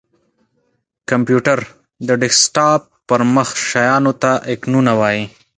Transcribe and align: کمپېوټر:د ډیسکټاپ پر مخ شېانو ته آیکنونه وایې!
کمپېوټر:د 1.09 2.09
ډیسکټاپ 2.21 2.81
پر 3.07 3.19
مخ 3.35 3.49
شېانو 3.67 4.13
ته 4.21 4.31
آیکنونه 4.49 4.91
وایې! 4.99 5.23